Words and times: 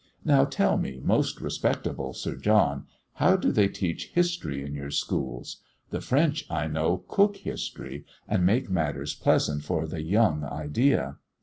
Now 0.25 0.45
tell 0.45 0.77
me, 0.79 0.99
most 1.03 1.41
respectable 1.41 2.13
Sir 2.13 2.35
John, 2.35 2.87
how 3.13 3.35
do 3.35 3.51
they 3.51 3.67
teach 3.67 4.07
history 4.15 4.63
in 4.65 4.73
your 4.73 4.89
schools? 4.89 5.57
The 5.91 6.01
French, 6.01 6.43
I 6.49 6.65
know, 6.65 7.03
cook 7.07 7.35
history, 7.37 8.05
and 8.27 8.43
make 8.43 8.67
matters 8.67 9.13
pleasant 9.13 9.63
for 9.63 9.85
'the 9.85 10.01
young 10.01 10.43
idea.'" 10.43 11.17